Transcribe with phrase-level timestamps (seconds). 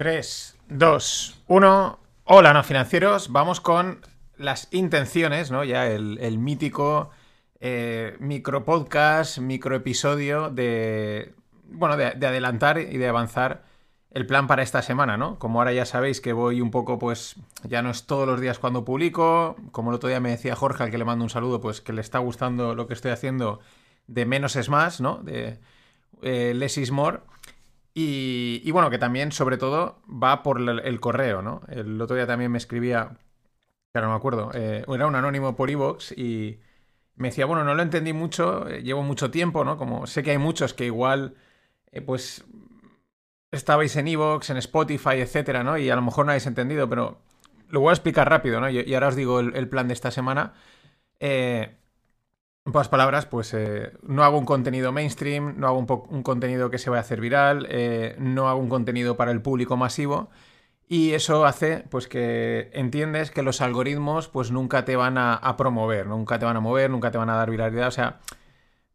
[0.00, 1.98] 3, 2, 1.
[2.24, 3.30] Hola, no financieros.
[3.32, 4.00] Vamos con
[4.38, 5.62] las intenciones, ¿no?
[5.62, 7.10] Ya el, el mítico
[7.60, 11.34] eh, micro podcast, micro episodio de.
[11.64, 13.64] Bueno, de, de adelantar y de avanzar
[14.10, 15.38] el plan para esta semana, ¿no?
[15.38, 18.58] Como ahora ya sabéis que voy un poco, pues, ya no es todos los días
[18.58, 21.60] cuando publico, como el otro día me decía Jorge, al que le mando un saludo,
[21.60, 23.60] pues que le está gustando lo que estoy haciendo
[24.06, 25.18] de menos es más, ¿no?
[25.18, 25.58] De
[26.22, 27.20] eh, less is more.
[27.92, 31.62] Y, bueno, que también, sobre todo, va por el, correo, ¿no?
[31.68, 33.18] El otro día también me escribía,
[33.92, 36.60] claro, no me acuerdo, eh, era un anónimo por iVoox y
[37.16, 39.76] me decía, bueno, no lo entendí mucho, eh, llevo mucho tiempo, ¿no?
[39.76, 41.34] Como sé que hay muchos que igual,
[41.92, 42.44] eh, pues,
[43.50, 45.76] estabais en iVoox, en Spotify, etcétera, ¿no?
[45.76, 47.18] Y a lo mejor no habéis entendido, pero
[47.68, 48.70] lo voy a explicar rápido, ¿no?
[48.70, 50.54] Y, y ahora os digo el, el, plan de esta semana.
[51.20, 51.76] Eh,
[52.66, 56.70] en pocas palabras, pues eh, no hago un contenido mainstream, no hago un, un contenido
[56.70, 60.30] que se vaya a hacer viral, eh, no hago un contenido para el público masivo
[60.86, 66.06] y eso hace pues que entiendes que los algoritmos pues nunca te van a, promover,
[66.06, 68.20] nunca te van a mover, nunca te van a dar viralidad, o sea,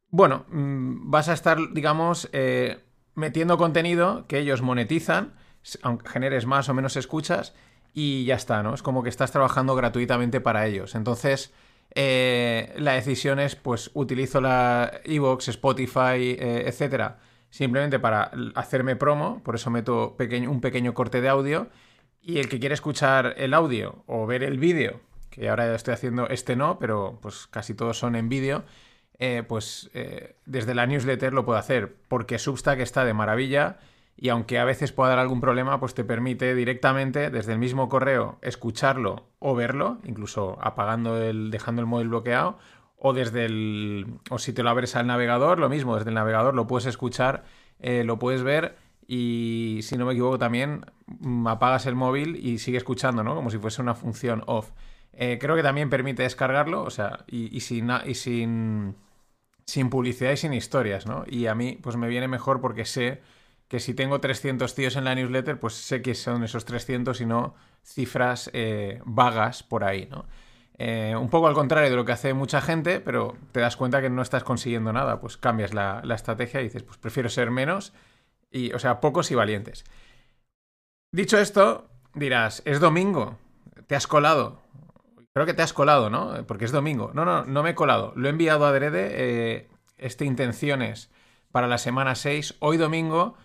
[0.09, 2.83] bueno, mmm, vas a estar, digamos, eh,
[3.15, 5.35] metiendo contenido que ellos monetizan,
[5.81, 7.53] aunque generes más o menos escuchas
[7.93, 8.73] y ya está, ¿no?
[8.73, 10.95] Es como que estás trabajando gratuitamente para ellos.
[10.95, 11.53] Entonces,
[11.93, 17.19] eh, la decisión es, pues, utilizo la Evox, Spotify, eh, etcétera,
[17.49, 21.69] simplemente para hacerme promo, por eso meto un pequeño corte de audio.
[22.21, 26.27] Y el que quiere escuchar el audio o ver el vídeo, que ahora estoy haciendo
[26.27, 28.63] este no, pero pues casi todos son en vídeo,
[29.19, 33.77] eh, pues eh, desde la newsletter lo puedo hacer, porque Substack está de maravilla
[34.17, 37.89] y aunque a veces pueda dar algún problema, pues te permite directamente desde el mismo
[37.89, 42.57] correo escucharlo o verlo, incluso apagando el, dejando el móvil bloqueado,
[42.97, 46.55] o desde el, o si te lo abres al navegador, lo mismo, desde el navegador
[46.55, 47.43] lo puedes escuchar,
[47.79, 52.57] eh, lo puedes ver y si no me equivoco también mm, apagas el móvil y
[52.59, 53.35] sigue escuchando, ¿no?
[53.35, 54.71] Como si fuese una función off.
[55.13, 58.95] Eh, creo que también permite descargarlo, o sea, y, sin, y sin,
[59.65, 61.23] sin publicidad y sin historias, ¿no?
[61.27, 63.21] Y a mí, pues me viene mejor porque sé
[63.67, 67.25] que si tengo 300 tíos en la newsletter, pues sé que son esos 300 y
[67.25, 70.25] no cifras eh, vagas por ahí, ¿no?
[70.77, 74.01] Eh, un poco al contrario de lo que hace mucha gente, pero te das cuenta
[74.01, 77.49] que no estás consiguiendo nada, pues cambias la, la estrategia y dices, pues prefiero ser
[77.49, 77.93] menos,
[78.51, 79.85] y, o sea, pocos y valientes.
[81.11, 83.37] Dicho esto, dirás, es domingo,
[83.87, 84.61] te has colado.
[85.33, 86.45] Creo que te has colado, ¿no?
[86.47, 87.11] Porque es domingo.
[87.13, 88.13] No, no, no me he colado.
[88.15, 91.11] Lo he enviado a adrede, eh, este intenciones
[91.51, 93.35] para la semana 6, hoy domingo,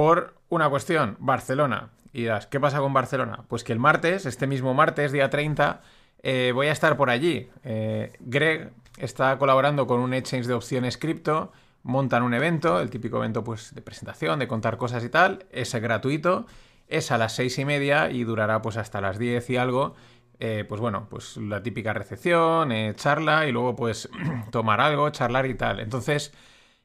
[0.00, 1.90] por una cuestión, Barcelona.
[2.14, 3.44] Y dirás, ¿qué pasa con Barcelona?
[3.48, 5.82] Pues que el martes, este mismo martes, día 30,
[6.22, 7.50] eh, voy a estar por allí.
[7.64, 11.52] Eh, Greg está colaborando con un exchange de opciones cripto,
[11.82, 15.74] montan un evento, el típico evento pues, de presentación, de contar cosas y tal, es
[15.74, 16.46] gratuito,
[16.88, 19.96] es a las seis y media y durará pues hasta las 10 y algo.
[20.38, 24.08] Eh, pues bueno, pues la típica recepción, charla y luego pues
[24.50, 25.78] tomar algo, charlar y tal.
[25.78, 26.32] Entonces,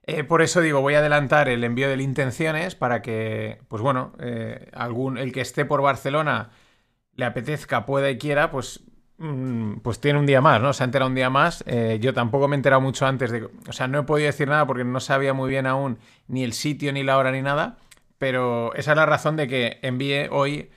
[0.08, 4.14] eh, por eso digo, voy a adelantar el envío de intenciones para que, pues bueno,
[4.20, 6.52] eh, algún, el que esté por Barcelona
[7.16, 8.84] le apetezca, pueda y quiera, pues
[9.18, 10.74] mm, pues tiene un día más, ¿no?
[10.74, 11.64] Se ha enterado un día más.
[11.68, 13.46] Eh, yo tampoco me he enterado mucho antes de...
[13.68, 16.54] O sea, no he podido decir nada porque no sabía muy bien aún ni el
[16.54, 17.78] sitio, ni la hora, ni nada.
[18.20, 20.70] Pero esa es la razón de que envíe hoy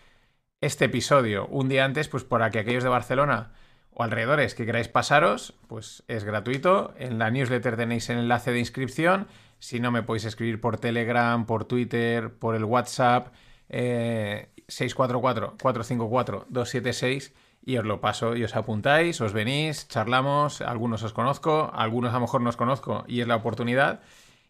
[0.61, 3.53] este episodio un día antes, pues para que aquellos de Barcelona
[3.99, 6.95] o alrededores que queráis pasaros, pues es gratuito.
[6.99, 9.27] En la newsletter tenéis el enlace de inscripción.
[9.59, 13.35] Si no, me podéis escribir por Telegram, por Twitter, por el WhatsApp.
[13.69, 17.33] Eh, 644-454-276
[17.65, 22.15] y os lo paso y os apuntáis, os venís, charlamos, algunos os conozco, algunos a
[22.15, 23.99] lo mejor no os conozco y es la oportunidad.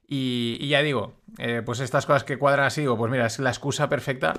[0.06, 3.88] Y, ya digo, eh, pues estas cosas que cuadran así, pues mira, es la excusa
[3.88, 4.34] perfecta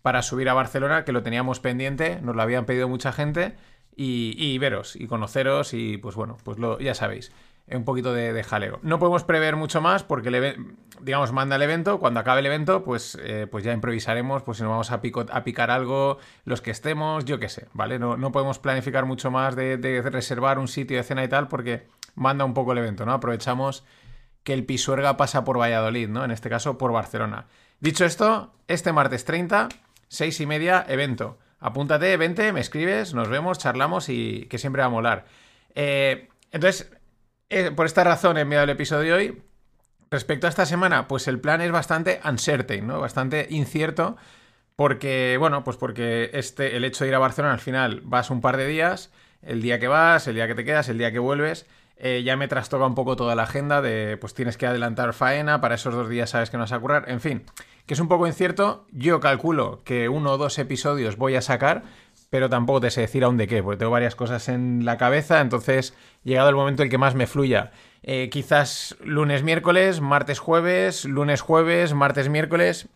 [0.00, 3.56] para subir a Barcelona, que lo teníamos pendiente, nos lo habían pedido mucha gente,
[3.96, 7.32] y, veros, y conoceros, y pues bueno, pues lo, ya sabéis
[7.66, 8.78] un poquito de, jaleo.
[8.82, 10.56] No podemos prever mucho más porque, le,
[11.00, 11.98] digamos, manda el evento.
[11.98, 15.00] Cuando acabe el evento, pues, eh, pues ya improvisaremos, pues si nos vamos a,
[15.44, 17.98] picar algo, los que estemos, yo qué sé, ¿vale?
[17.98, 21.48] No, no podemos planificar mucho más de, de, reservar un sitio de cena y tal
[21.48, 23.12] porque manda un poco el evento, ¿no?
[23.12, 23.84] Aprovechamos
[24.42, 26.22] que el Pisuerga pasa por Valladolid, ¿no?
[26.22, 27.46] En este caso, por Barcelona.
[27.80, 29.70] Dicho esto, este martes 30,
[30.08, 31.38] 6 y media, evento.
[31.64, 35.24] Apúntate, vente, me escribes, nos vemos, charlamos y que siempre va a molar.
[35.74, 36.92] Eh, entonces,
[37.48, 39.42] eh, por esta razón he enviado el episodio de hoy.
[40.10, 43.00] Respecto a esta semana, pues el plan es bastante uncertain, ¿no?
[43.00, 44.18] Bastante incierto.
[44.76, 48.42] Porque, bueno, pues porque este, el hecho de ir a Barcelona al final vas un
[48.42, 49.10] par de días,
[49.40, 51.64] el día que vas, el día que te quedas, el día que vuelves.
[51.96, 55.60] Eh, ya me trastoca un poco toda la agenda de, pues tienes que adelantar faena,
[55.60, 57.44] para esos dos días sabes que no vas a currar, en fin,
[57.86, 58.86] que es un poco incierto.
[58.92, 61.84] Yo calculo que uno o dos episodios voy a sacar,
[62.30, 65.40] pero tampoco te sé decir aún de qué, porque tengo varias cosas en la cabeza,
[65.40, 65.94] entonces
[66.24, 67.70] llegado el momento en que más me fluya.
[68.02, 72.88] Eh, quizás lunes, miércoles, martes, jueves, lunes, jueves, martes, miércoles,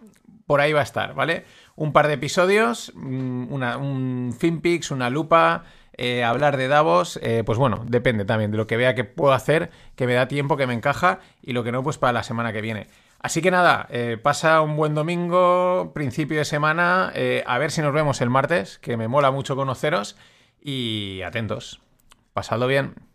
[0.46, 1.44] por ahí va a estar, ¿vale?
[1.76, 5.64] Un par de episodios, mm, una, un FinPix, una lupa,
[5.98, 9.32] eh, hablar de Davos, eh, pues bueno, depende también de lo que vea que puedo
[9.32, 12.22] hacer, que me da tiempo, que me encaja y lo que no, pues para la
[12.22, 12.86] semana que viene.
[13.20, 17.12] Así que nada, eh, pasa un buen domingo, principio de semana,
[17.46, 20.16] a ver si nos vemos el martes, que me mola mucho conoceros
[20.62, 21.80] y atentos.
[22.32, 22.94] Pasadlo bien.